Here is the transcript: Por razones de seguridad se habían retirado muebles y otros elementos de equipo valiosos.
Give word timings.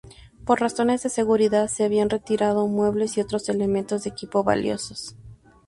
Por 0.45 0.59
razones 0.59 1.03
de 1.03 1.09
seguridad 1.09 1.67
se 1.67 1.83
habían 1.83 2.09
retirado 2.09 2.65
muebles 2.67 3.17
y 3.17 3.21
otros 3.21 3.47
elementos 3.49 4.03
de 4.03 4.09
equipo 4.09 4.43
valiosos. 4.43 5.13